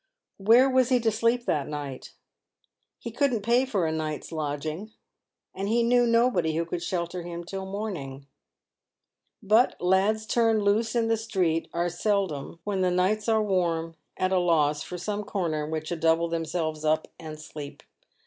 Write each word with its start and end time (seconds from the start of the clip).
Where 0.39 0.67
was 0.67 0.89
he 0.89 0.99
to 1.01 1.11
sleep 1.11 1.45
that 1.45 1.67
night? 1.67 2.15
He 2.97 3.11
couldn't 3.11 3.43
pay 3.43 3.65
for 3.67 3.85
a 3.85 3.91
night's 3.91 4.31
lodging, 4.31 4.93
and 5.53 5.67
he 5.69 5.83
knew 5.83 6.07
nobody 6.07 6.55
who 6.55 6.65
could 6.65 6.81
shelter 6.81 7.21
him 7.21 7.43
till 7.43 7.67
morning. 7.67 8.25
G 9.43 9.47
2 9.47 9.55
84 9.57 9.57
£AVED 9.59 9.63
WITH 9.63 9.69
GOLD. 9.69 9.69
But 9.79 9.85
lads 9.85 10.25
turned 10.25 10.63
loose 10.63 10.95
in 10.95 11.07
the 11.07 11.17
street 11.17 11.67
are 11.71 11.89
seldom, 11.89 12.59
when 12.63 12.81
the 12.81 12.89
nights 12.89 13.29
are 13.29 13.43
warm, 13.43 13.95
at 14.17 14.31
a 14.31 14.39
loss 14.39 14.81
for 14.81 14.97
some 14.97 15.23
corner 15.23 15.65
in 15.65 15.69
which 15.69 15.89
to 15.89 15.95
double 15.97 16.27
themselves 16.29 16.83
up 16.83 17.07
and 17.19 17.39
sleep. 17.39 17.83